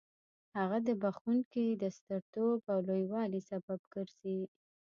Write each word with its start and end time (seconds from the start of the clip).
هغه 0.57 0.77
د 0.87 0.89
بخښونکي 1.01 1.65
د 1.71 1.83
سترتوب 1.97 2.59
او 2.71 2.79
لوی 2.87 3.03
والي 3.13 3.41
سبب 3.49 3.79
ګرځي. 3.93 4.39